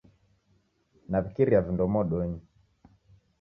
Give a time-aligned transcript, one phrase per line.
[1.11, 2.39] Naw'ikiria vindo modonyi